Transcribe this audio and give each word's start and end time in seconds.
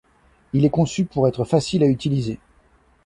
Il 0.53 0.65
est 0.65 0.71
conçu 0.71 1.05
pour 1.05 1.27
être 1.27 1.45
facile 1.45 1.83
à 1.83 1.87
utiliser. 1.87 2.39